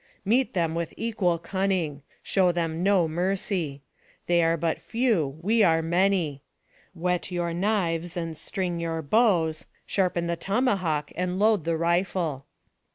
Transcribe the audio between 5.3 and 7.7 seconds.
we are many. Whet your